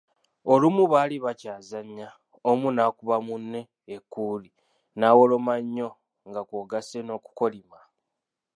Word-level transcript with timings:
Olumu 0.51 0.83
baali 0.91 1.15
bakyazannya 1.25 2.07
omu 2.49 2.67
naakuba 2.75 3.15
munne 3.27 3.61
ekkuuli 3.95 4.49
nawoloma 4.99 5.53
nnyo 5.63 5.89
nga 6.27 6.41
kwogasse 6.47 6.99
n’okukolima. 7.03 7.79